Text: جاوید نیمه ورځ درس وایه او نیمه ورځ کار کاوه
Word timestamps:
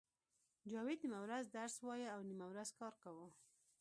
جاوید 0.71 0.99
نیمه 1.03 1.19
ورځ 1.25 1.45
درس 1.57 1.75
وایه 1.85 2.09
او 2.15 2.19
نیمه 2.29 2.45
ورځ 2.51 2.69
کار 2.79 2.93
کاوه 3.03 3.27